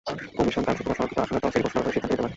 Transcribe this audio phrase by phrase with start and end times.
[0.37, 2.29] Commission কাল রোববার সংরক্ষিত আসনের তফসিল ঘোষণার ব্যাপারে সিদ্ধান্ত নিতে পারে।